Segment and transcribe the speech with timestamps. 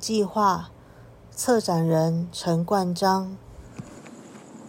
[0.00, 0.70] 计划，
[1.30, 3.36] 策展人陈冠章。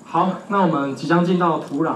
[0.03, 1.95] 好，那我们即将进到土壤。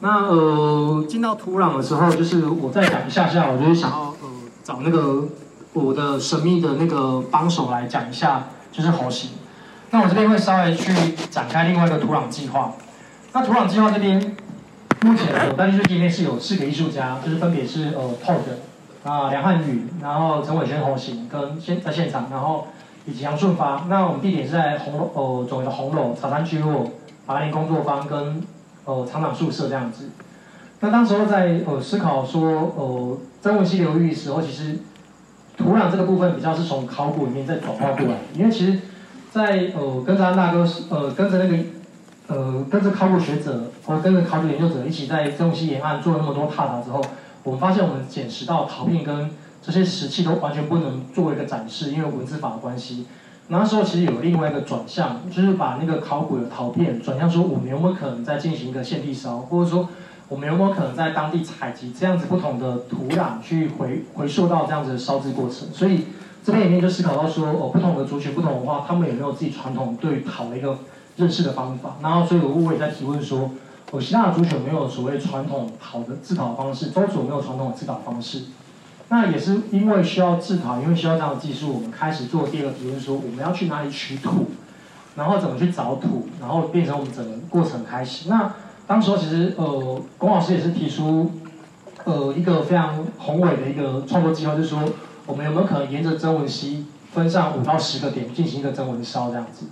[0.00, 4.28] 那呃，进到土壤的时候，就是我再讲一下下，我就是想要呃
[4.64, 5.28] 找那个
[5.74, 9.32] 我的神秘的那个帮手来讲一下，就是猴形。
[9.90, 12.72] 那我这边会稍微去展开另外一个土壤计划。
[13.34, 14.34] 那土壤计划这边，
[15.02, 18.38] 目前我在艺术里面是有四个艺术家，就是分别是呃 Todd
[19.08, 22.66] 啊梁汉宇，然后陈伟轩同行跟现在现场，然后
[23.06, 23.86] 以及杨顺发。
[23.88, 26.90] 那我们地点是在红楼呃总的红楼茶山区落
[27.26, 28.42] 八林工作坊跟。
[28.84, 30.08] 呃，厂长宿舍这样子。
[30.80, 34.78] 那当时候在呃思考说，呃，曾文溪流域时候，其实
[35.58, 38.14] 土壤这个部分比较是从考古里面再转化过来。
[38.32, 38.80] 因为其实，
[39.30, 41.64] 在呃跟着安大哥，呃跟着那个
[42.28, 47.04] 呃跟着考古学者或跟着考古研究者一起在曾文溪沿岸做了那么多踏查之后，
[47.44, 49.30] 我们发现我们捡拾到陶片跟
[49.62, 53.06] 这些石器都完全不能作为一个展示，因为文字法的关系。
[53.48, 59.88] 那时候其实有另外一个转向，就是把那个考古的陶片转向说，我们有没有可能再进行一个现地烧，或者说
[60.28, 65.66] 我们有没有可能在当地采集这样子不同的土壤去回回溯到这样子的烧制过程。
[65.72, 66.04] 所以
[66.44, 70.78] 这边里面就思考到说，哦，不同的族群、不同文化，他们有没有自己传统对陶的一个
[71.16, 71.96] 认识的方法？
[72.02, 73.50] 然后所以我我也在提问说，
[73.90, 76.90] 我，希腊族群没有所谓传统好的制陶方式？
[76.90, 78.44] 周族有没有传统的制陶方式？
[79.08, 84.48] 那也是因为需要制陶，因为需要这样的技术，我们开始做第二个提问，说我们要去哪里取土，
[85.16, 88.28] 然后怎么去找土，然后变成我们整个过程开始。
[88.28, 88.52] 那
[88.86, 91.30] 当时候其实呃，龚老师也是提出
[92.04, 94.80] 呃一个非常宏伟的一个创作计划，就是说
[95.24, 96.84] 我们有没有可能沿着曾文溪
[97.14, 99.64] 分上五到十个点进行一个曾文烧这样子。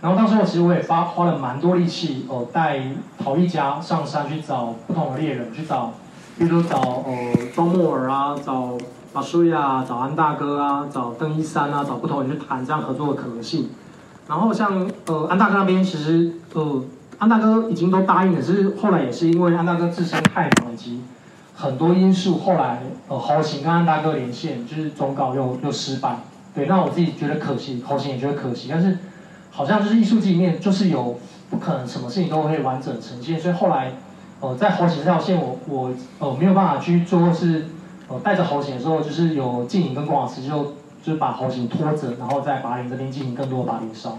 [0.00, 2.80] 然后当时候其实我也发花了蛮多力气，哦带
[3.18, 5.92] 陶艺家上山去找不同的猎人去找。
[6.38, 8.78] 比如说找呃周莫尔啊，找
[9.12, 13.70] 马舒亚，找安大哥啊，找邓一山啊，找不同人去谈这样合作的可能性。
[14.28, 16.84] 然后像呃安大哥那边，其实呃
[17.18, 21.02] 安大哥已经都答应了，只是后来也是因为安大哥自身太忙以及
[21.56, 26.18] 很多因素，后来呃侯行跟安大哥连线，就是总稿又又失败。
[26.54, 28.96] 对，那我自己觉得可惜，侯行也觉得可惜，但是
[29.50, 31.18] 好像就是艺术界里面就是有
[31.50, 33.92] 不可能什么事情都会完整呈现，所以后来。
[34.40, 37.66] 呃，在猴形这条线，我我呃没有办法去做，是
[38.06, 44.16] 呃带着猴形的时候，就是有静影跟龚老师就就是把猴形拖着，然后在拔林这边进行更多的拔林烧。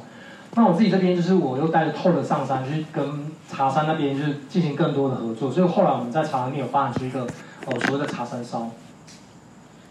[0.55, 7.25] 那我自己这边就是我又带着透的上山去跟茶山那边就是进行更多的合作，所以后来我们在茶山面有发展出一个
[7.65, 8.69] 呃所谓的茶山烧。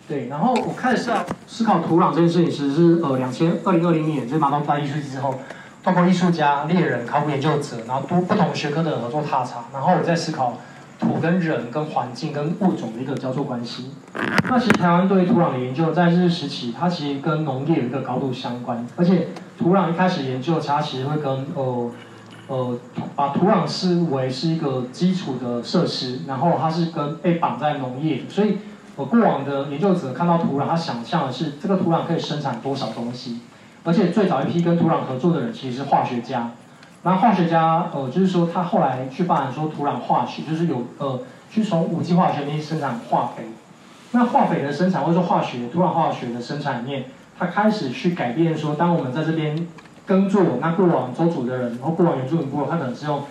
[0.09, 1.11] 对，然后我开始
[1.47, 5.35] 思考土壤这件事情，其实是呃两千二零二零年就是马东大艺术季之后。
[5.81, 10.59] 包括艺术家、猎人、考古研究者，然后多不同学科的合作踏查，然后我在思考
[10.99, 13.93] 土跟人、跟环境、跟物种的一个交错关系。
[14.51, 21.91] 那其实台湾对于土壤的研究，在日时期，它其实跟农业有一个高度相关，而且土壤一开始研究，它其实会跟呃
[22.49, 22.79] 呃
[23.15, 28.59] 把土壤视为是一个基础的设施，然后它是跟被绑在农业，所以
[28.99, 33.39] 我过往的研究者看到土壤，他想象的是这个土壤可以生产多少东西。
[33.85, 36.51] 而且最早一批跟土壤合作的人其实是化学家，
[37.05, 43.45] 那化学家呃就是说他后来去发展说土壤化学，就是有呃去从无机化学里面生产化肥，
[44.11, 47.05] 那化肥的生产或者说化学土壤化学的生产里面，
[47.39, 49.69] 他开始去改变说，当我们在这边
[50.05, 53.23] 耕作，那过往周主的人，然后过往原住民部落，他可能是用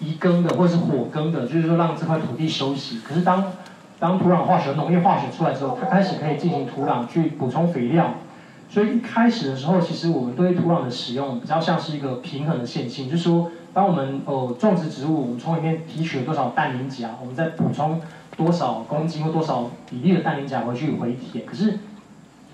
[0.00, 3.00] 移耕的或者是火耕的，就是说让这块土地休息。
[3.00, 3.42] 可是当
[3.98, 8.14] 当土壤化学、农业化学出来之后，它开始可以进行土壤去补充肥料。
[8.68, 18.00] 所以一开始的时候，其实我们对土壤的使用比较像是一个平衡的线性，就是说，当我们呃种植植物，我们从里面提取了多少氮磷钾，我们再补充
[18.36, 21.46] 多少公斤或多少比例的氮磷钾回去回填。
[21.46, 21.78] 可是，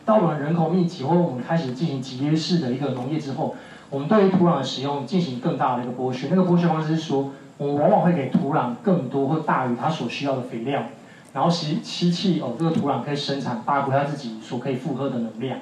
[0.05, 3.55] 到我们人口密集或者我们开始进行集约式的一个农业之后，
[3.89, 6.27] 我们对于土壤的使用进行更大的一个剥削。
[6.31, 10.83] 那个剥削方式是说，我们往往会给土壤更多或大于它所需要的肥料，
[11.33, 15.59] 然后吸吸气哦，这个土壤可以生产大过它自己所可以负荷的能量。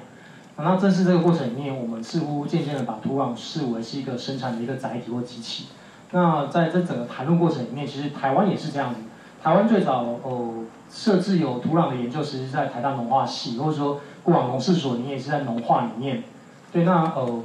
[0.57, 5.67] 那正是这个过程里面，我们似乎渐渐的把土壤视为是一个生产的一个载体或机器。
[6.11, 8.99] 那在这整个谈论过程里面，其实台湾也是这样子。
[9.41, 16.23] 台湾最早哦设置有土壤的研究，其实是在台大农化系，或者说过往农事所你也是在农化里面。
[16.73, 17.41] 对，那呃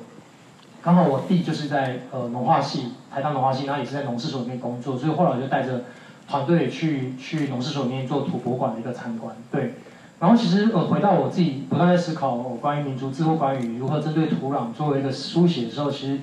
[0.82, 5.84] 刚好我弟就是在呃农化系，台大农化系，那也是在农事所里面工作，所以后来我就带着
[6.28, 9.34] 团队去去农事所里面做土博馆的一个参观。
[9.50, 9.74] 对。
[10.20, 16.20] 然后其实呃回到我自己不断在思考关于民族志或关于如何针对土壤作为一个书写的时候，其实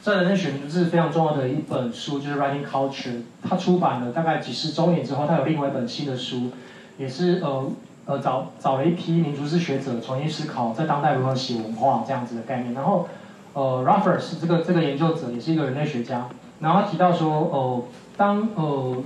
[0.00, 6.52] 在人生选民族非常重要的一本书就是 Writing Culture，它出版了大概几十周年之后，它有另外一本新的书，
[6.96, 7.70] 也是呃
[8.06, 12.72] 呃找找了一批民族史学者重新思考在当代如何写文化这样子的概念。
[12.72, 13.08] 然后
[13.52, 16.28] 呃 Raffers 这个这个研究者也是一个人类学家，
[16.60, 17.84] 然后他提到说呃
[18.16, 18.96] 当呃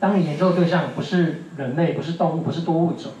[0.00, 3.12] 当你研究的对象不是人类，不是动物，不是多物种。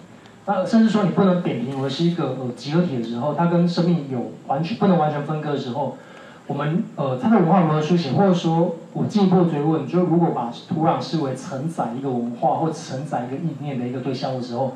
[0.46, 5.98] 那甚至说你不能扁平为是一个呃集合体的时候，它跟生命有完全不能完全分割的时候，
[6.46, 14.74] 我们呃它的文化如何书写，或者说我进一步追问，就如果把土壤视为承载一个文化或承载一个意念的一个对象的时候，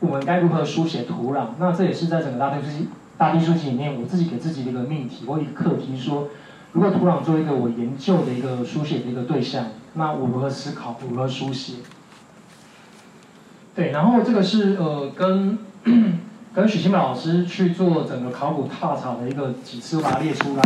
[0.00, 1.46] 我们该如何书写土壤？
[1.60, 6.28] 那这也是在整个大地书籍大地书籍里面，我自己给自己的一个命题或一个课题，说
[6.72, 9.66] 如果土壤作为一个我研究的一个书写的一个对象，
[9.96, 11.74] 那我如何思考，如何书写？
[13.74, 15.58] 对，然后这个是呃跟
[16.54, 20.62] 跟许新美老师去做整个考古踏查的一个几次把它列出来。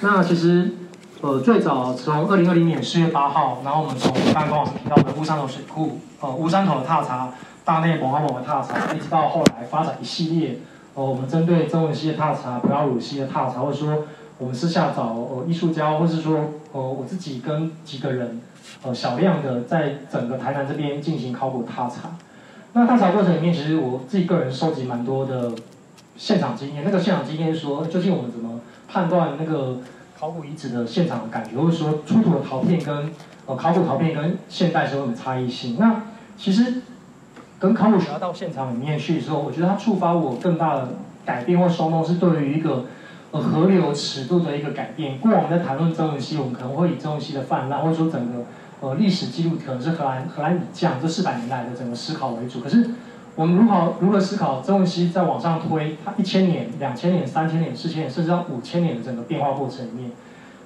[0.00, 0.72] 那其实
[1.20, 7.32] 呃最早从二零二零年四月八号，然后我们从办公室提到的乌山头水库，呃乌山头的踏查，
[7.64, 10.58] 大内蒙阿蒙的踏查，一直到后来发展一系列，
[10.94, 14.04] 呃我们针对曾文溪的踏查、不要鲁溪的踏查，或者说
[14.38, 18.40] 我们私下找呃艺术家，或是说呃我自己跟几个人
[18.82, 22.16] 呃小量的在整个台南这边进行考古踏查。
[22.72, 25.50] 那探查过程里面，其实我自己个人收集蛮多的
[26.16, 26.84] 现场经验。
[26.84, 29.78] 那个现场经验说，究竟我们怎么判断那个
[30.16, 33.10] 考古遗址的现场的感觉，或者说出土的陶片跟
[33.46, 35.78] 呃考古陶片跟现代是有的差异性？
[35.80, 36.02] 那
[36.38, 36.82] 其实
[37.58, 40.90] 跟考古学家到现场里面去的时候，我觉得它触发我更大的
[41.26, 42.84] 改变或收弄是对于一个
[43.32, 45.18] 呃河流尺度的一个改变。
[45.18, 48.44] 过往在谈论曾文溪，我们可能会以曾文溪的泛滥，或者说整个。
[48.80, 52.60] 呃，历史记录可能是荷兰荷兰以降这四百年来的整个思考为主。
[52.60, 52.90] 可是，
[53.36, 60.10] 我们如何如何思考曾文熙在往上推，它一千年、两千年、三千年、四千年，甚至到五千年的整个变化过程里面，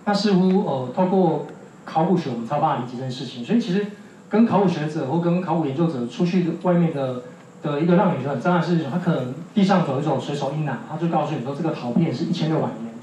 [0.04, 1.46] 那似乎呃，透过
[1.84, 3.44] 考古学我们才有办法理解这件事情。
[3.44, 3.86] 所以，其实
[4.28, 7.22] 跟考古学者或跟考古研究者出去外面的
[7.62, 12.94] 的一个让你觉得很震撼的事情，他可能地上走一走，随手一拿，他就告诉你说这个陶片是一千六百年，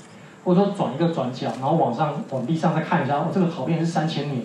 [0.45, 4.43] 或者说转一个转角，然后往上往地上再看一下，哦，这个陶片是三千年。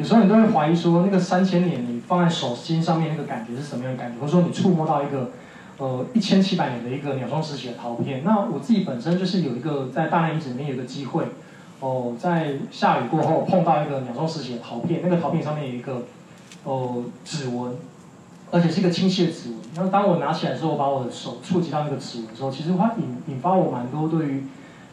[0.00, 4.18] 有时候你都会怀疑说，那个三千年你放在手心上面那个感觉是什么样的感觉？
[4.18, 5.32] 或者说你触摸到一个，
[5.76, 8.22] 呃，一千七百年的一个鸟钟石写的陶片。
[8.24, 11.26] 那我自己本身就是有一个在大内遗址里面有个机会，
[11.80, 16.04] 哦，在下雨过后碰到一个鸟钟石写的陶片，那个陶片上面有一个，
[16.64, 17.74] 哦，指纹，
[18.50, 19.58] 而且是一个清晰的指纹。
[19.74, 24.44] 然后当我拿起来之后，把我的手触及到那个指纹的时候，其实它引引发我蛮多对于。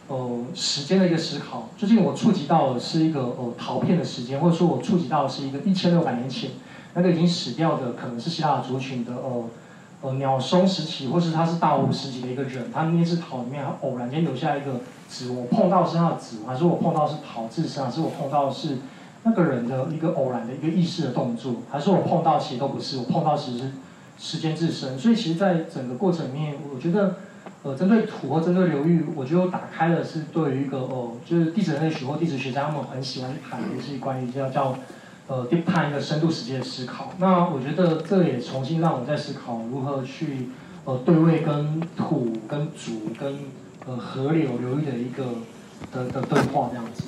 [0.09, 6.51] 呃，时间的一个思考，究竟我触及到的是一个呃陶片的时间，或者说我触及到的是一个一千六百年前
[6.94, 9.44] 那个已经死掉的，可能是希腊族群的呃
[10.04, 18.77] 呃鸟松时期，或是他是大湖时期的一个人，他那只陶里面偶然间留下一个指纹，我碰到是他的指纹，还是我碰到是陶自身，还是我碰到是
[19.24, 23.71] 那个人的一个偶然的一个意识的动作，还是我碰到其实都不是，我碰到其实是
[24.18, 27.18] 时间自身，所以其实在整个过程里面，我觉得。
[27.64, 34.78] 呃，针对土或针对流域，我觉得打开的是对于一个哦，就是地质人类学或地质学家他们很喜欢谈的是关于叫叫
[35.28, 37.14] 呃 deep time 一个深度时间的思考。
[37.18, 40.50] 那我觉得这也重新让我在思考如何去
[40.86, 43.40] 呃对位跟土、跟竹、跟
[43.86, 45.24] 呃河流流域的一个
[45.92, 47.04] 的的对话这样子。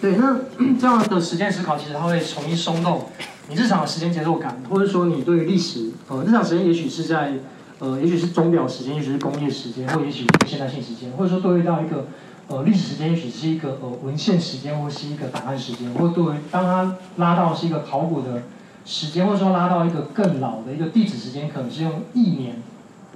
[0.00, 0.38] 对，那
[0.80, 3.06] 这样的时间思考其实它会重新松动
[3.48, 7.34] 你日常的时间节奏感，或者说你对于历史呃日常时间也许是在。
[7.80, 12.06] 呃，也许是钟表时间，也许是工业时间，或也许是现代性时间，或者说对于到一个
[12.48, 18.42] 呃历史时间，也许是一个呃文献时间，或是一个档案时间，或对于当它拉到是一个考古的
[18.84, 22.60] 时间，或者说拉到一个更老的一个地质时间，可能是用一年，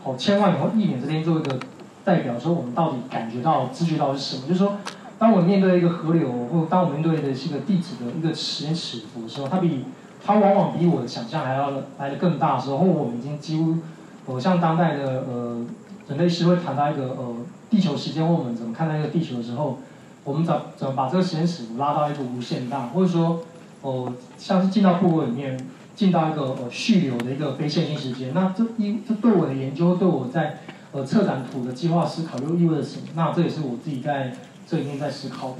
[0.04, 1.58] 哦千万年或亿年之间做一个
[2.04, 4.46] 代表，说我们到底感觉到、知觉到是什么？
[4.46, 4.76] 就是说，
[5.18, 9.86] 当我面对一个河流，或当我面对的是一个地质的一个时间尺幅的时候，它比
[10.24, 13.78] 它往往比我的想象还要来的更大的时候，或我们已经几乎。
[14.26, 15.64] 呃，像当代的呃
[16.08, 17.36] 人类是会谈到一个呃
[17.68, 19.78] 地球时间，或我们怎么看待一个地球的时候，
[20.24, 23.40] 我们怎怎么把这个时间尺度拉到一个无限大，或者说，
[23.82, 25.58] 呃，像是进到部落里面，
[25.96, 30.60] 进到一个呃蓄流的一个非线性时间，那这一这对我的研究，对我在
[30.92, 33.06] 呃策展图的计划思考又意味着什么？
[33.14, 34.32] 那这也是我自己在
[34.68, 35.56] 这里面在思考的。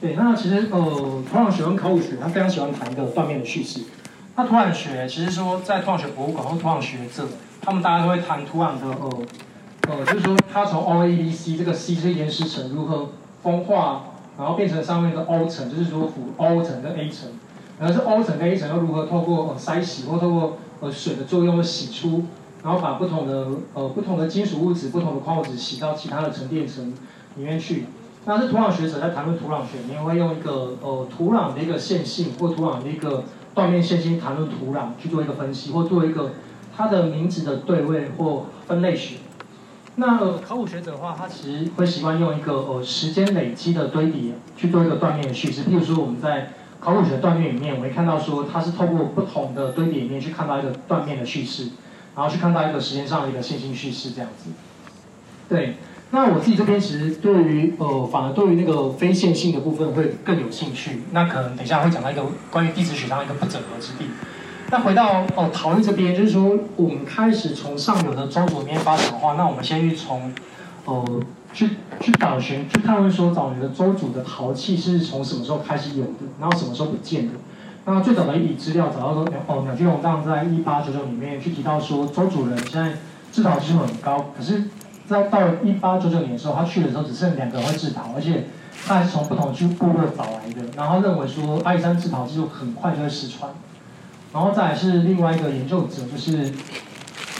[0.00, 3.80] 对，那其实呃土壤学跟考古学，他非常喜欢谈一个断面的叙事。
[4.38, 7.26] 那土壤学其实说，在土壤学博物馆或土壤学者，
[7.62, 9.10] 他们大家都会谈土壤的呃
[9.88, 13.08] 呃，就是说它从 O A B C 这个 C 这个岩石层如何
[13.42, 14.04] 风化，
[14.36, 17.30] 然后变成上面的 O 层，就是说辅 O 层跟 A 层，
[17.80, 22.26] 然后是 O 层跟 A 层又如何透过呃筛洗或透过呃水的作用洗出，
[22.62, 26.92] 然后把不同的呃不同的金属物质、不同的矿物质洗到其他的沉淀层
[27.36, 27.86] 里面去。
[28.26, 33.24] 那是土壤学者在谈论土壤学，你会用一个呃土壤的一个线性或土壤的一个。
[33.56, 36.34] 断面线性谈论土壤去做一个分析，或做一个
[36.76, 39.16] 它的名字的对位或分类学。
[39.96, 45.62] 那考古学者的话，他其实会习惯用一个呃时间累积的堆叠去做一个断面的叙事。
[45.62, 51.70] 譬如说我们在考古学断面里面，我们看到说它是透过不同的堆叠里面去看到一个断面的叙事，
[52.14, 54.50] 然后去看到一个时间上的一个线性叙事这样子。
[55.48, 55.76] 对，
[56.10, 61.02] 那我自己这边其实对于呃反而对于那个非线性的部分会更有兴趣。
[61.12, 64.06] 那可能等一下会讲到一个关于地质学上一个不整合之地。
[64.70, 70.32] 那回到哦，陶艺这边，就是说我们开始从上游的周族里面发展的话，那我们先去从，
[70.84, 71.20] 呃，
[71.52, 71.70] 去
[72.00, 77.34] 去导寻，去探问说早年的周族的陶器是从什么时候开始有的，然后什么时候不见的。
[77.84, 82.94] 那最早的一笔资料找到说，哦，鸟居龙当在一八九九里面去提到说，周主人现在
[83.30, 84.64] 制陶技术很高，可是，
[85.08, 88.44] 在到一八九九年的时候，他去的时候只剩两个人会制陶，而且
[88.86, 93.50] 他还是从不同区部落找来的，然后认为说阿里山制陶技术很快就会失传。
[94.32, 96.52] 然后再来是另外一个研究者，就是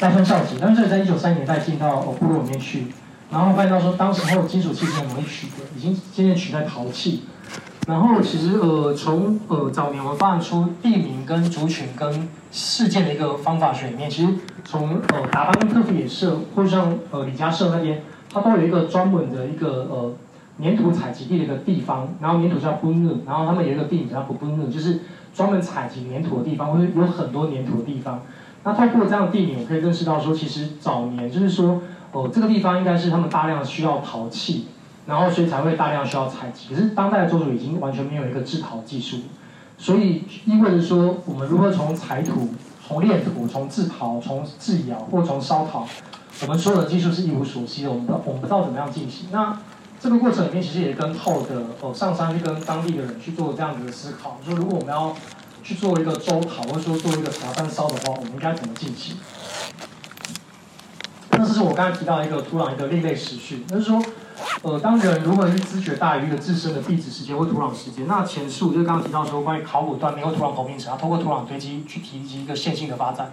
[0.01, 2.87] 戴川孝吉，但是在一九三年代进到部落里面去，
[3.31, 7.25] 然后发现到说，当时还有金属器很容易取得，已经渐渐取代陶器。
[7.87, 18.03] 然后其实呃，从呃早年我们发展出地名跟族群跟事件的一个方法学里面，其实从呃达邦特富野社，或者像呃李家社那边，
[18.33, 20.13] 它都有一个专门的一个呃
[20.61, 25.01] 粘土采集地的一个地方，然后粘土叫布勒，然后他们有一个地名叫布布勒，就是。
[25.37, 28.23] 专门采集粘土的地方，或者有很多粘土的地方。
[28.65, 34.69] 那透过这样的地名，我可以认识到说，其实早年就是说，哦，这个地方应该是他们大量需要陶器，
[35.07, 36.75] 然后所以才会大量需要采集。
[36.75, 39.19] 可是当代的周主已经完全没有一个制陶技术，
[39.79, 42.49] 所以意味着说，我们如何从采土、
[42.87, 45.87] 从炼土、从制陶、从制窑或从烧陶，
[46.43, 49.29] 我们所有的技术是一无所悉的，我们不我们不知道怎么样进行。
[49.31, 49.59] 那
[49.99, 55.17] 这个过程里面其实也跟后的哦上山去跟当地的人去做这样子的思考，说如果我们要
[55.63, 59.17] 去做一个周讨，或者说做一个茶山烧的话，我们应该怎么进行？
[61.31, 64.03] 那这是我刚才提到一个土壤一个另类时序，就是说，
[64.63, 73.33] 呃，当人如何去知觉大于一个自身的地质时间或土壤时间，那前述就是刚刚提到说关于考古断面或土壤投屏时，它通过土壤堆积去提及一个线性的发展，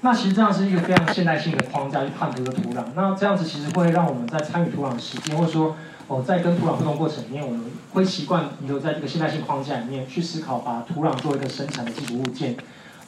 [0.00, 5.76] 那其实这样是一个非常现代性的框架去判读一个土壤，那这样子其实会让我们在参与土壤的时间或者说
[6.08, 12.56] 哦，在跟土壤互动过程里面，我们会习惯遗留在这个现代性框架里面去思考，把土壤作为一个生产的基础物件，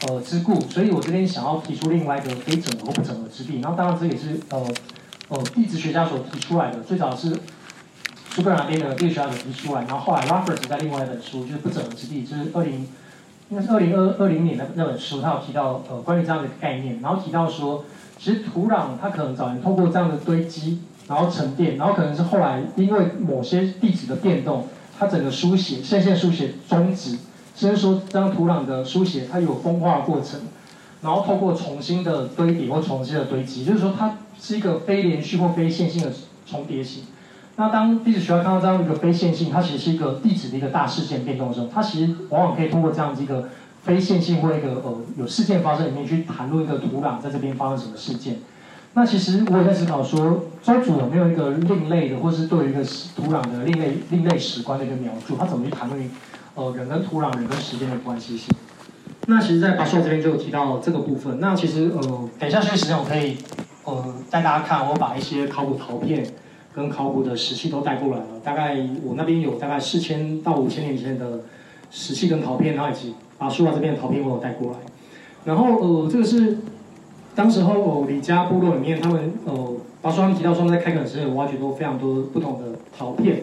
[0.06, 0.60] 呃，之故。
[0.70, 3.60] 所以我这边想要提出另外一个非整合或不整合之地。
[3.60, 4.64] 然后当然这也是呃
[5.28, 7.36] 哦地质学家所提出来的，最早是
[8.30, 12.86] 苏格兰边的地质学家所提出来，然后后来 Roberts 在另外一本书就是不整合之地，就是二零
[13.50, 17.84] 应该是二零二二零年的那本书，他有提到呃关于这样的概念，然后提到说，
[18.18, 20.80] 其实土壤它可能早年通过这样的堆积。
[21.06, 24.66] 然后沉淀，然后可能是后来因为某些地质的变动，
[24.98, 27.18] 它整个书写线线书写终止，
[27.54, 30.40] 甚至说这张土壤的书写它有风化过程，
[31.04, 36.10] 然后透过重新的堆叠或重新的堆积，就是说它是一个非连续或非线性的
[36.46, 37.04] 重叠型。
[37.56, 43.50] 那当地质学家看到这样一个非线性，它其实是一个地质的一个大事件变动的时候，它其实往往可以通过这样子一个
[43.82, 48.38] 非线性或一个呃有事件发生里面去谈论一个土壤在这边发生什么事件。
[48.94, 52.82] 那其实我也在思考说，周主有没有一个另类的，或是对于一个
[53.14, 55.36] 土壤的另类另类史观的一个描述？
[55.36, 56.10] 他怎么去谈论
[56.54, 58.54] 呃人跟土壤、人跟时间的关系性？
[59.26, 61.40] 那其实，在巴硕这边就有提到这个部分。
[61.40, 63.36] 那其实呃，等一下休息时间我可以
[63.84, 66.26] 呃带大家看，我把一些考古陶片
[66.74, 68.26] 跟考古的石器都带过来了。
[68.42, 71.40] 大概我那边有大概四千到五千年前的
[71.90, 74.78] 石器跟陶片，然后以及巴硕这边的陶片我有带过来。
[75.44, 76.58] 然后呃，这个是。
[77.36, 83.42] 当时候哦，李家部落里面，他们哦，把说他们提到说，在开垦时有挖掘到非常多不同的陶片，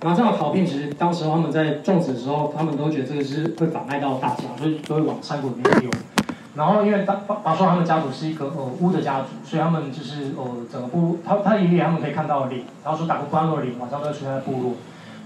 [0.00, 5.90] 然后这样的陶片其实当时他们在种植的时候，他们都觉得这个是会妨碍到大家，所以都会往山谷里面丢。
[6.54, 14.72] 然后因为巴巴说他们家族是一个呃巫的家族，所以他们就是呃整个部落，他他爷爷他们可以看到脸，然后说打过关的脸晚上都会出现在部落，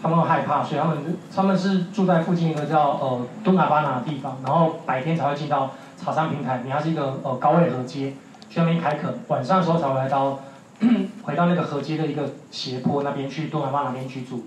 [0.03, 0.99] 他们会害怕，所以他们
[1.35, 5.71] 他们是住在附近一个叫呃东拿巴拿的地方，然后白天才会进到。
[6.03, 8.15] 茶山平台，你还是一个呃高位河街，
[8.49, 10.39] 去那边开垦，晚上的时候才会来到，
[11.25, 14.47] 回到那个河街的一个斜坡那边去，东南方那边居住。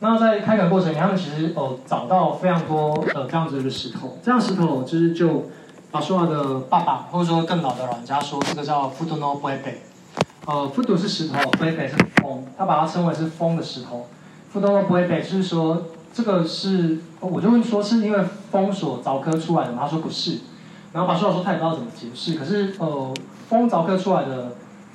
[0.00, 5.44] 那在开垦过程里，他们其实哦找到非常多呃这样子的石头，这样石头就是就
[5.90, 9.74] 把说话的爸爸或者说更老的老人家说，这个叫 Futuno Bebe，
[10.46, 14.06] 呃 Futu 是石头，Bebe 是风，他把它称为是风的石头
[14.52, 15.82] ，Futuno Bebe 就是说。
[16.16, 18.18] 这个是，我就问说是因为
[18.50, 19.82] 风所凿刻出来的吗？
[19.82, 20.38] 他说不是，
[20.94, 22.38] 然后把叔老说他也不知道怎么解释。
[22.38, 23.12] 可是呃，
[23.50, 24.52] 风凿刻出来的，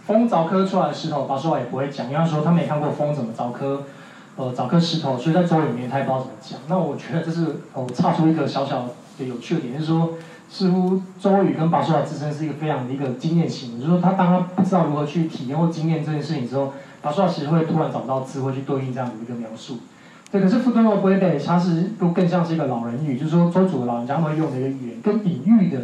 [0.07, 3.83] 风凿刻出来的石头，把叔老也不会讲，因为他说他没看过风怎么凿刻，
[4.37, 6.59] 呃，找颗石头，所以在周里面他也不知道怎么讲。
[6.67, 8.87] 那我觉得这是呃，差出一个小小
[9.19, 10.13] 的有趣的点，就是说，
[10.49, 19.79] 似乎周瑜跟巴苏亚自身是一个非常的一个经验型，就是说他当他不知道如何去体验或经验这件事情之后，巴苏亚其实会突然找不到智慧去对应这样的一个描述。
[20.31, 25.81] 对，可是富多诺不会被，它是更更像是一个老人语，就是说周主的老人家会用的一个语言，跟隐喻的，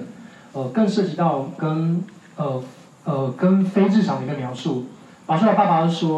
[0.54, 2.02] 呃，更涉及到跟
[2.38, 2.64] 呃
[3.04, 4.86] 呃跟非日常的一个描述。
[5.26, 6.18] 巴苏亚爸爸说，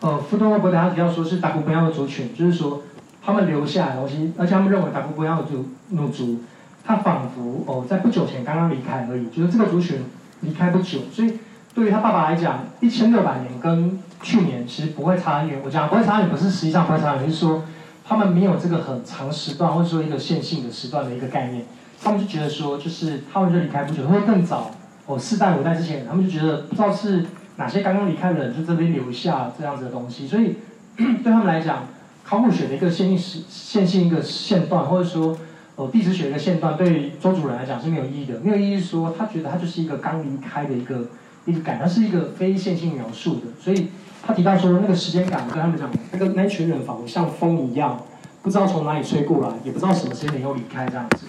[0.00, 2.82] 呃，富多诺伯他提到说是达古不一样的族群，就是说
[3.20, 6.40] 他们留下来的东西，而且他们认为达古不一样的族奴族，
[6.84, 10.04] 他仿佛哦在不久前刚刚离开而已，就是这个族群
[10.42, 11.38] 离开不久，所以
[11.74, 17.64] 对于他爸爸来讲，一千六百年跟去年其实不会差很远，我讲不会差很远，不是实际上不会差很远，是说
[18.04, 21.64] 他们没有这个很长时段或者说一个线性的时段的一个概念，
[22.02, 24.70] 他们就觉得说就是他们就离开不久，或者更早
[25.06, 27.26] 哦四代五代之前，他们就觉得不知道是
[27.58, 30.54] 哪些刚刚离开的人就这边留下这样子的东西，所以
[30.96, 31.84] 对他们来讲，
[32.24, 35.36] 考古学的一个线性线性一个线段，或者说
[35.76, 41.08] 呃地质学的一个线段，对周主任来讲是没有意义的，没有意义说他觉得他就是一个刚离开的一个
[41.44, 43.88] 一个感，它是一个非线性描述的，所以。
[44.20, 47.98] 他提到说，那个时间感，我跟他们讲，那个那群人仿佛像风一样，
[48.42, 51.24] 不知道从哪里吹过来，也不知道什么时间点又离开这样子。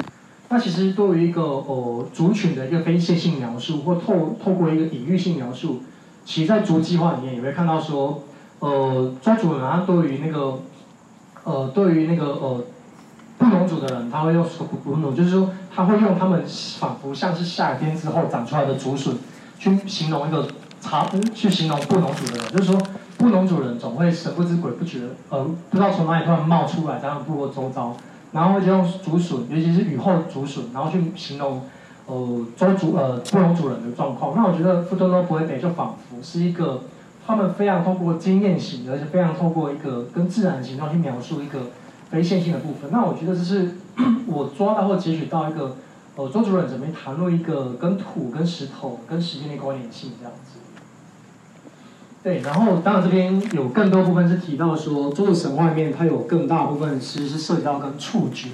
[0.50, 5.84] 那其实对于一个呃族群的一个非线性描述，或透透过一个隐喻性描述，
[6.30, 8.22] 其实在竹计划里面也会看到说，
[8.60, 10.60] 呃，抓主人他对于那个
[11.44, 12.64] 呃对于那个呃
[13.40, 16.46] 不农族的人，他会用说布农，就是说他会用他们
[16.80, 19.18] 仿佛像是夏天之后长出来的竹笋，
[19.58, 20.48] 去形容一个。
[20.82, 21.06] 查
[21.36, 22.82] 去形容不农族的人，就是说
[23.18, 27.94] 不农族人总会神不知鬼不觉，呃，不知道从哪里突然冒出来，在他们部落周遭，
[28.32, 31.64] 然后就用竹笋，尤其是雨后竹笋，然后去形容
[32.10, 34.36] 呃周主呃布农族人的状况。
[34.36, 36.82] 那我觉得富多诺不会北就仿佛是一个
[37.26, 41.60] 他们非常透过经验型，而且非常透过一个跟自然的形状去描述一个
[42.10, 42.90] 非线性的部分。
[42.92, 43.76] 那我觉得这是
[44.28, 45.78] 我抓到或截取到一个
[46.16, 50.60] 呃周族人怎么谈论一个跟土、跟石头、跟时间的关联性这样子。
[52.22, 58.50] 对，然后当然这边有更多部分是提到说，中国神话里面它有更大部分其实是涉及到跟触觉、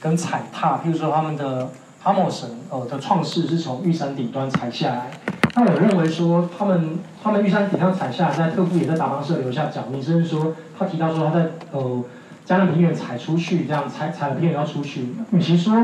[0.00, 0.78] 跟踩踏。
[0.78, 1.70] 譬如说他们的
[2.04, 5.10] 哈莫神呃的创世是从玉山顶端踩下来，
[5.54, 12.04] 那我认为说他们他们玉山顶上踩下来，在特夫也在达邦社留下脚印，甚至说他提到说他在呃
[12.44, 15.14] 江南平原踩出去，这样踩踩了平原要出去。
[15.32, 15.74] 与其说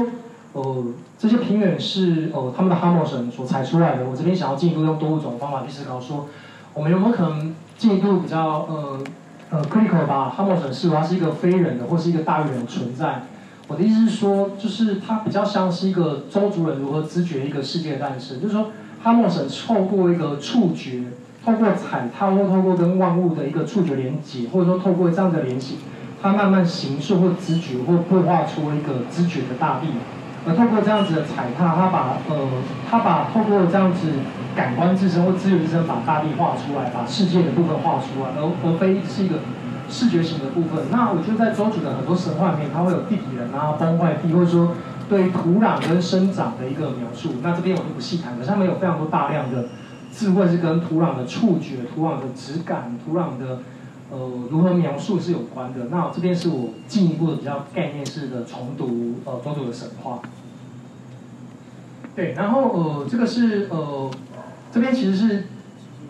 [0.53, 0.85] 呃
[1.19, 6.27] 这些平原是呃他们的哈莫神所踩出来的，我这边想要进一步用多物种方法去思考说。
[6.73, 9.01] 我们有没有可能进一步比较呃
[9.51, 13.23] 呃 critical 把哈莫神视为它是一个非人的或是一个大于人存在？
[13.71, 18.41] 我的意思是说，就是它比较像是一个周族人如何知觉一个世界的诞生。
[18.41, 21.05] 就是说，哈莫神透过一个触觉，
[21.45, 25.77] 透过踩踏或透过跟万物的一个触觉连接，或者说透过这样的联系，
[26.21, 29.87] 它慢慢形塑或知觉或绘画出一个知觉的大地。
[30.45, 32.37] 而透过这样子的踩踏，他把呃，
[32.91, 34.09] 他把透过这样子
[34.57, 39.37] 感官自身或资源自身，把大地画出来，把世界的部分画出来，而而非是一个
[39.91, 40.85] 视觉型的部分。
[40.91, 44.73] 那我觉得在周主的很多神话里面，它会有地底人啊、崩坏地，或者说
[45.09, 47.35] 对土壤跟生长的一个描述。
[47.43, 49.69] 那这边我就不细谈了，上面有非常多大量的
[50.13, 53.59] 智慧是跟土壤的触觉、土壤的质感、土壤的。
[54.13, 54.19] 呃，
[54.51, 55.85] 如何描述是有关的。
[55.89, 60.19] 那这边是我进一步的比较概念式的重读呃庄主的神话。
[62.17, 64.11] 对，然后呃，这个是呃，
[64.73, 65.45] 这边其实是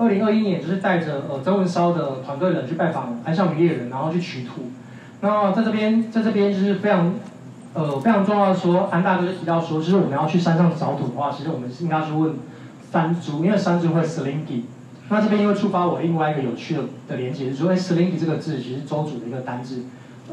[0.00, 4.62] 二零二一年，就是带着呃曾文烧的团队人去拜访安孝女猎人，然后去取土。
[5.20, 7.12] 那在这边，在这边就是非常
[7.74, 12.32] 呃非常重要的说，安大哥就提到说，就是我们要去山上找土的话，其实我们是应该去问
[12.90, 14.62] 山猪，因为山猪会 slinky。
[15.10, 19.82] 那这边又触发我另外一个有趣的的连接，是说，哎，slinky 这个字其实周主的一个单字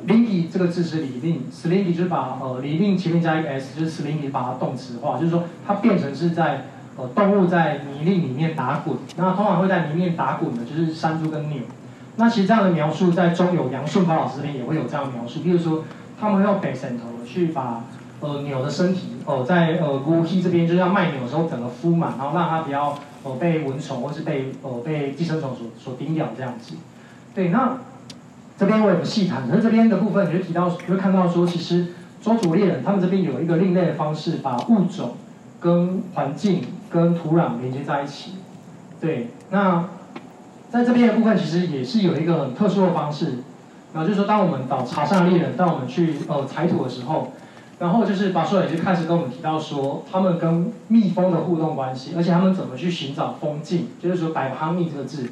[0.08, 11.60] ，linky 这个字是李令，slinky 就是把呃李令前面加一个 s，就是 slinky 把它动词化，就是说它变成是在呃动物在泥泞里面打滚，那通常会在泥泞打滚的就是山猪跟牛。
[12.18, 15.86] 那其实这样的描述在中有杨顺发老师这边也会有这样描述，比如说
[16.20, 17.84] 他们用北神头去把
[18.20, 22.98] 呃牛的身体哦在呃乌溪这边就是要卖牛的时候整个敷满，然后让它不要。
[23.24, 26.76] 呃，被蚊虫或是被呃被寄生虫所所叮咬这样子，
[27.34, 27.78] 对，那
[28.58, 31.88] 这边我也不细谈，可是这边的部分你就提到，你会看到说，其实
[32.22, 35.16] 周族猎人他们这边有一个另类的方式，把物种
[35.60, 38.32] 跟环境跟土壤连接在一起，
[39.00, 39.86] 对，那
[40.70, 43.40] 在这边的部分其实也是有一个很特殊的方式，
[43.94, 47.32] 然后就是说，当我们到茶上猎人，当我们去呃采土的时候。
[47.80, 55.30] 然后就是巴硕也就开始跟我们提到说，他们跟蜜蜂的互动关系，而且他们怎么去寻找蜂境，就是说摆 honey 这个字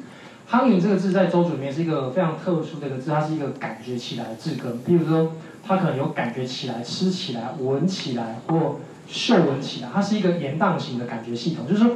[0.48, 4.74] ，honey 这个字在周主里面是一个非常特殊的一个字，它是一个感觉起来的字根。
[4.84, 5.32] 譬如说
[5.64, 11.66] 它可能有感觉起来、吃起来、闻起来或嗅闻起来，它是一个延宕型的感觉系统。
[11.66, 11.92] 就是说，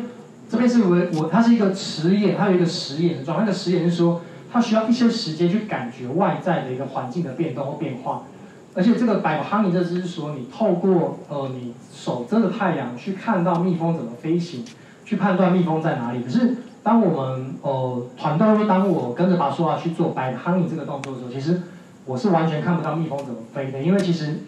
[0.48, 3.44] 这边是我我它是一个迟延，它有一个时延的状态。
[3.44, 4.20] 那个时延是说，
[4.52, 8.24] 它需要一些时间去感觉外在的一个环境的变动或变化。
[8.72, 14.64] 而且这个百哈尼这只是说，你透过呃你手遮着太阳去看到蜜蜂怎么飞行，
[15.04, 16.22] 去判断蜜蜂在哪里。
[16.22, 21.62] 可是当我们呃团队说，当我跟着巴苏瓦去做百哈尼这个动作的时候，其实
[22.06, 24.38] 我是完全看不到蜜蜂怎么飞的，因为其实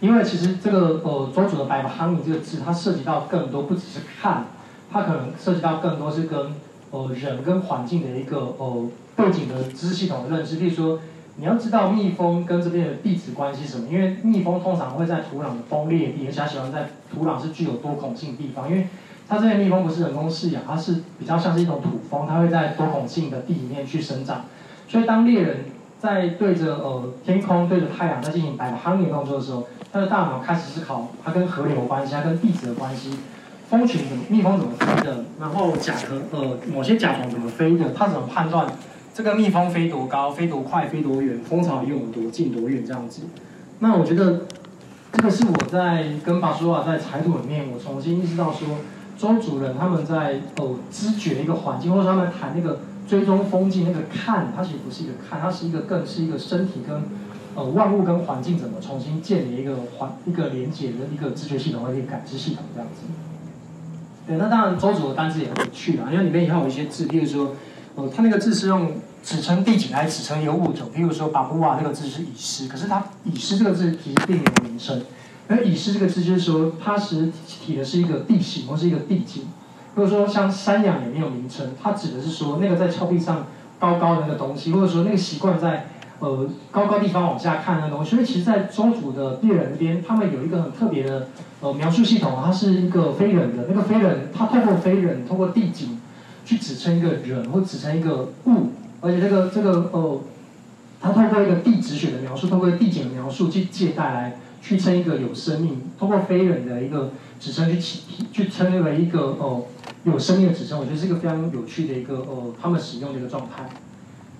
[0.00, 4.46] 因为其实这个呃周主的百哈尼这个字，它涉及到更多，不只是看，
[4.90, 6.54] 它可能涉及到更多是跟
[6.90, 10.98] 呃人跟环境的一个呃背景的知识系统的认识，例如说。
[11.36, 13.88] 你要知道蜜蜂跟这边的地质关系什么？
[13.88, 18.68] 因为蜜蜂通常会在土壤的崩裂地，而且它喜欢在土壤是具有多孔性的地方。
[18.68, 18.88] 因为
[19.26, 24.44] 它这边蜜蜂不是人工饲养，它是比较像是一种土蜂，它会在多孔性的地里面去生长。
[24.86, 25.64] 所以当猎人
[26.00, 33.18] 在对着呃天空、对着太阳在进行摆 honey 动作的时候，他的大脑开始思考它跟河流有关系，它跟地质的关系，
[33.68, 38.66] 蜂群怎么蜜蜂怎么飞的，然后甲壳呃某些甲虫怎么飞的，它怎么判断？
[39.12, 43.22] 这个蜜蜂飞多高，飞多快，飞多远，蜂巢离我们多近多远这样子。
[43.80, 44.42] 那我觉得
[45.12, 48.68] 这个是我在跟巴苏瓦在采土里面，我重新意识到说，
[49.18, 52.78] 周主人他们在哦知觉一个环境，或者他们谈那个
[53.10, 57.02] 追踪风景那个看，它其实不是一个看，它是一个更是一个身体跟
[57.56, 63.02] 呃万物跟环境怎么重新建立一个环一个连接的一个知觉系统和一个感知系统这样子。
[64.28, 67.56] 对，那当然周主的单字也很有趣啦，因为里面也有一些字，譬如说，
[67.96, 68.92] 呃，它那个字是用。
[69.22, 75.02] 指称地景来指称一个物种，比如说巴布瓦这个字是乙诗，可是它乙诗这个字其实并没有名称。
[75.46, 79.42] 而乙诗这个字就是说，它实体的是一个地形或是一个地景。
[79.94, 83.46] 或者说像山羊也没有名称，它指的是说那个在峭壁上
[83.78, 85.88] 高高的那个东西，或者说那个习惯在
[86.20, 88.10] 呃高高地方往下看的东西。
[88.10, 91.28] 所以其实，在周主的猎人那边，他们有一个很特别的
[91.60, 96.00] 呃描述系统，它是一个非人的那个非人，他透过非人，透过地景
[96.44, 98.70] 去指称一个人或指称一个物。
[99.00, 100.20] 而且这个这个哦，
[101.00, 109.64] 他透过一个地质学的描述，透过地景的描述去借带来，去称一个有生命，通过非人的一个指称去起去称为一个哦
[110.04, 113.68] 有生命的指针，我觉得是一个非常有趣的一个呃他们使用的一个状态。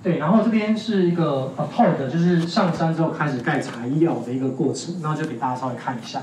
[0.03, 6.23] 对，然后这边是一个呃 p o d 就是上山之后开始盖材料的一个过程，那就给大家稍微看一下。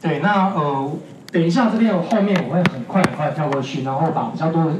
[0.00, 0.92] 对，那呃
[1.30, 4.72] 等一下这边后面我会很快很快跳过去，然后把比较多的。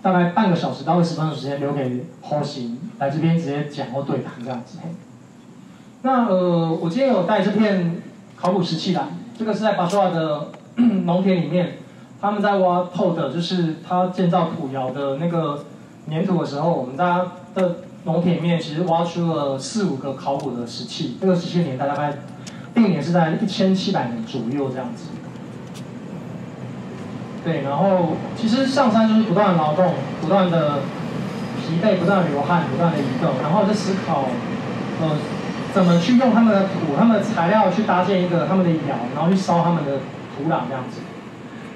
[0.00, 4.78] 大概半个小时到二十分钟时间留给 h o s i 来这边直接讲或对谈这样子。
[6.02, 8.00] 那呃，我今天有带这片
[8.36, 9.02] 考古石器来，
[9.36, 11.78] 这个是在巴苏瓦的 农田里面，
[12.24, 15.62] 他们在挖透的，就是他建造土窑的那个
[16.08, 22.14] 粘土的时候，我们大家的农田里面其实挖出了四五个考古的石器，这个石器年代大概
[22.74, 25.10] 定年是在一千七百年左右这样子。
[27.44, 30.78] 对，然后其实上山就是不断劳动，不断的
[31.60, 34.28] 疲惫，不断的流汗，不断的移动，然后在思考，
[35.02, 35.10] 呃，
[35.74, 39.98] 怎么去用他们的土、他们的材料去搭建一个他们的窑，然后去烧他们的
[40.34, 41.00] 土壤这样子。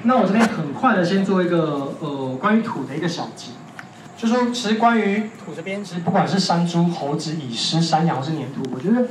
[0.03, 3.53] 那我这边很快的先做一个呃关于土的一个小结，
[4.17, 9.07] 就说其实关于土这边，其实不管是山猪、猴子、蚁狮、山羊是粘土，我觉得。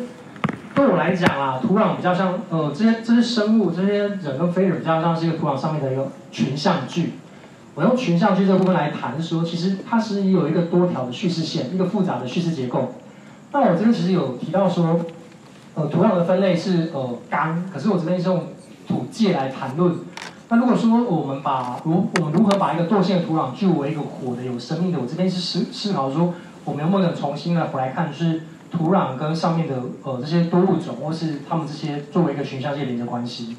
[0.75, 7.13] 对我来讲啊，土壤比较像呃这些这些生物，这些人跟非人比较像是一个土壤上面的一个群像剧。
[7.73, 12.93] 我用群像剧这部分来谈说，其实它是有一个多条的叙事线，一个复杂的叙事结构。
[13.51, 14.99] 那我这边其实有提到说，
[15.73, 18.49] 呃土壤的分类是呃干，可是我这边是用
[18.87, 19.95] 土界来谈论。
[20.49, 26.33] 那如果说我们把如我们如何把一个惰性的土壤据为一个活的有生命的，我这边是思思考说，
[26.65, 28.41] 我们能不能重新来回来看是。
[28.69, 33.55] 土壤跟上面的呃这些多物种，或是它们这些作为一个群像界连接关系。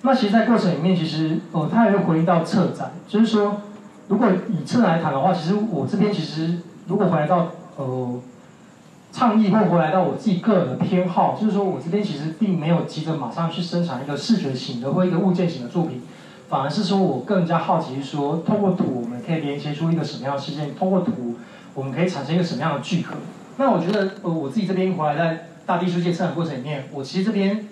[0.00, 3.60] 那其实，在过程里面，其实呃，它也会回应到策展，就是说，
[4.08, 8.18] 如果以策展来谈的话，其实我这边其实如果回来到呃
[9.12, 16.02] 倡议，或回来到我自己个人的偏好，就是说我这边其实并没有急着马上去生产一个视觉型的或一个物件型的作品，
[16.48, 21.34] 反而是说我更加好奇说，通过土我们可以连接出一个什么样的事件，通过土
[21.74, 23.14] 我们可以产生一个什么样的聚合。
[23.56, 27.68] 那我觉得，呃，我自己这边回来在大地书界生产过程里面，我其实这边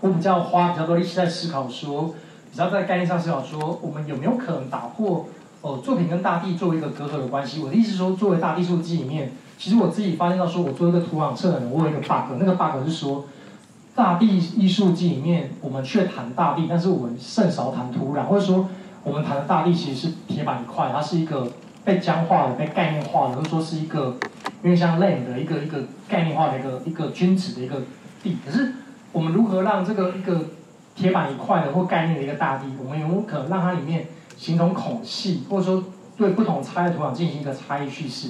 [0.00, 2.14] 我比较花比较多力气在思考说，
[2.50, 5.26] 比较在概念上思考说，我们有没有可能打破，
[5.62, 7.62] 呃，作品跟大地作为一个隔阂的关系？
[7.62, 9.32] 我的意思是说，作为大地书记里面，
[9.64, 13.24] 其实我自己发现到说，我做一个土壤策展人，我有一个 bug，那个 bug 是说，
[13.94, 18.68] 大地艺术季里面我们却谈大地，但是我们甚少谈土壤，或者说
[19.02, 21.50] 我们谈的大地其实是铁板一块，它是一个
[21.82, 24.14] 被僵化的、被概念化的，或者说是一个。
[24.62, 27.82] 有点像 land 的一个一个概念化的一个一个均值的一个
[28.22, 28.38] 地。
[28.44, 28.72] 可是
[29.12, 30.40] 我们如何让这个一个
[30.94, 34.06] 铁板一块的或概念的一个大地，我们有没有可能让它里面
[34.38, 35.84] 形成孔隙，或者说
[36.16, 38.28] 对不同差异土壤进行一个差异叙事？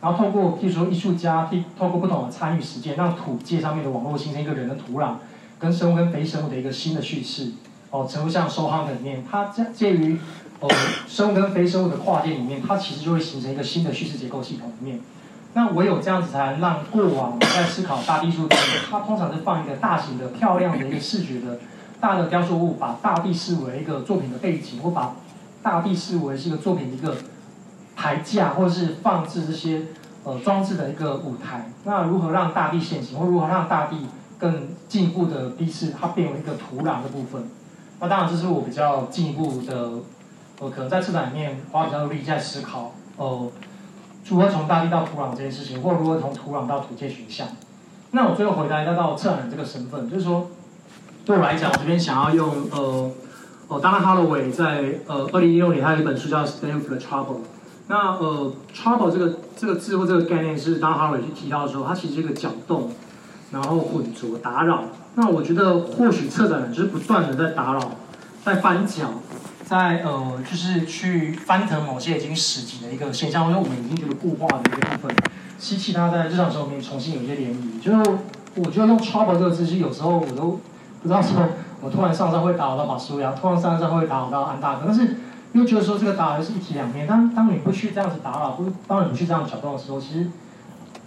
[0.00, 5.14] 然后透过譬如说艺术家，透过不同的参与实践，让土界上面的网络形成一个人的土壤，
[5.58, 7.52] 跟生物跟非生物的一个新的叙事。
[7.90, 10.18] 哦，成为像收夯里面，它介介于
[10.60, 10.68] 哦
[11.06, 15.00] 生物跟非生物的跨界里面，它其实就会形成一个新的叙事结构系统里面。
[15.54, 18.46] 那唯有这样子，才能让过往在思考大地艺术
[18.90, 21.60] 它通常是放一个大型的、漂亮的一个视觉的
[21.98, 25.14] 大的雕塑物，把大地视为一个作品的背景，或把
[25.62, 27.16] 大地视为是一个作品的一个
[27.96, 29.82] 台架，或者是放置这些
[30.22, 31.72] 呃装置的一个舞台。
[31.84, 34.06] 那如何让大地现形，或如何让大地
[34.38, 37.48] 更进一步的逼视它变为一个土壤的部分？
[37.98, 39.90] 那当然，这是我比较进一步的，
[40.60, 43.50] 呃，可能在策展里面花比较多力在思考，哦，
[44.28, 47.48] 如何从大地到土壤这件事情，或如何从土壤到土界群像。
[48.10, 50.48] 那我最后回答一下到策展人这个身份，就是说，
[51.24, 53.10] 对我来讲，我这边想要用，呃，
[53.68, 57.36] 哦，Donna Holloway 在呃二零一六年他有一本书叫《Stand for the Trouble》。
[57.88, 62.90] 那呃，Trouble 这个这个字或这个概念是 Donna Holloway 去提到的时候，它其实一个搅动，
[63.52, 64.84] 然后混浊、打扰。
[65.14, 67.92] 那我觉得或许策展人就是不断的在打扰，
[68.44, 69.04] 在翻搅，
[69.64, 75.16] 在呃就是去翻腾某些已经史籍的一个现象，或者我们已经觉得固化的一个部分，
[75.58, 77.80] 吸气它在日常生活里面重新有一些涟漪。
[77.80, 78.18] 就是
[78.56, 80.58] 我觉得用 trouble 这个字，其实有时候我都
[81.02, 81.40] 不知道说，
[81.80, 85.18] 我突然上山会打扰到马苏阳，突然上山会打扰到安大哥，但是
[85.56, 87.06] 又觉得说这个打扰是一体两面。
[87.06, 90.28] 当当你不去这样子打扰，不当你不去这样搅动的时候，其实。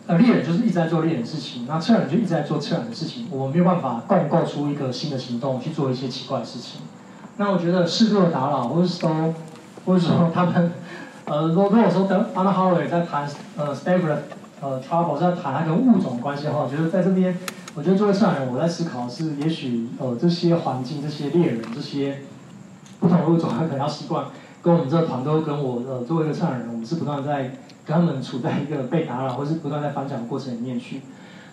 [0.07, 3.27] 呃，猎人就是一直在做猎人事情，那策展就一直在做策展的事情。
[3.29, 6.81] 我没有办法共构出一个新的行动去做一些奇怪的事情。
[7.37, 9.35] 那我觉得适度的打扰，或者说，
[9.85, 10.71] 或者说他们，
[11.25, 14.17] 呃，如果如果说等 Anna Howard 在谈呃 Stanford
[14.61, 17.37] 呃 Trouble 在谈他跟物种关系的话，我觉得在这边，
[17.75, 22.21] 我觉得作为策展人，我在思考是，也许呃这些环境、这些猎人、这些
[22.99, 24.25] 不同的物种，他可能要习惯
[24.61, 27.51] 跟我们这个团队，跟我呃作为一个策展人，我们是不断在
[27.85, 27.97] 跟。
[27.97, 31.01] 他们处在一个被打扰或是不断在翻转的过程里面去。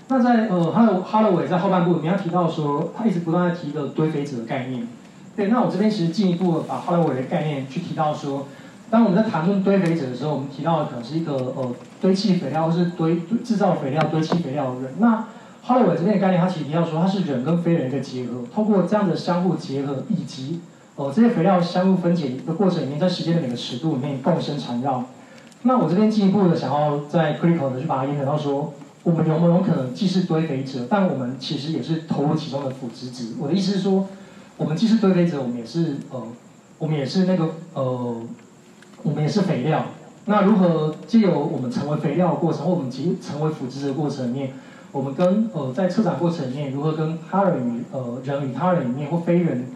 [0.09, 4.87] 那在呃，哈罗哈罗韦在后半部你要提到说，他一直不断在提一个堆肥者的概念。
[5.35, 8.47] 对，那我这边其实进一步把哈罗韦的概念去提到说，
[8.91, 14.93] 当我们在谈论堆肥者的时候，我们提到的可能是一个呃堆砌肥料或是堆制造肥料、堆砌肥料的人。
[14.99, 15.25] 那
[15.63, 20.61] 哈罗韦这边的概念，他其实提到说，他是人跟非人一个结合，通过这样的相互结合，以及
[20.97, 25.05] 呃这些肥料相互分解的过程里面，在时间的每个尺度里面共生缠绕。
[25.63, 33.35] 那我这边进一步的想要在 critical 的去把它延展到说，我们有没有可能既是堆肥者，但我们其实也是投入其中的腐殖质。
[33.39, 34.07] 我的意思是说，
[34.57, 36.23] 我们既是堆肥者，我们也是呃，
[36.79, 38.23] 我们也是那个呃，
[39.03, 39.85] 我们也是肥料。
[40.27, 44.53] 那如何借由我们成为肥料的过程，或我们即成为腐殖质的过程里面，
[44.93, 49.67] 我们跟呃在策展过程里面，如何跟他人与呃人与他人里面或非人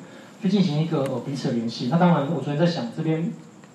[0.40, 1.88] 去进行一个呃彼此的联系？
[1.90, 3.30] 那当然，我昨天在想这边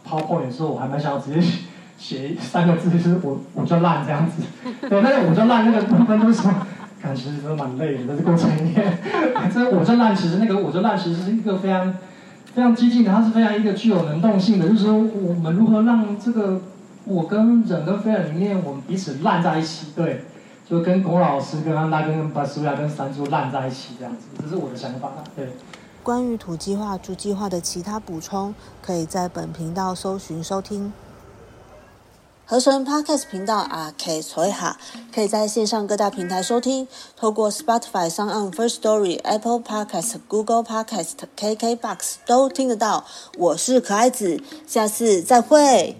[0.07, 1.41] PowerPoint 的时候，我还蛮想要直接。
[1.97, 4.43] 写三个字就是我我就烂这样子，
[4.89, 6.51] 对，那个我就烂那个部分就是说，
[7.01, 8.99] 感觉其实真的蛮累的，在这过程里面，
[9.49, 11.95] 这我就烂其实那个我就烂其实是一个非常
[12.53, 16.59] 非常激进的，它是非常一个具有能动性的，就是说我们如何让这个
[17.05, 20.25] 我跟人跟非人里面我们彼此烂在一起，对，
[20.69, 25.47] 就跟龚老师跟安大跟巴苏亚跟三叔烂在一起这样子，这是我的想法，对。
[26.05, 30.93] 关于土计划、主计划的其他补充，可以在本频道搜寻收听。
[32.45, 34.77] 合成 Podcast 频道啊，可以随哈，
[35.11, 36.87] 可以在线上各大平台收听，
[37.17, 43.03] 透过 Spotify、s o n First Story、Apple Podcast、Google Podcast、KKBox 都听得到。
[43.39, 45.97] 我是可爱子，下次再会。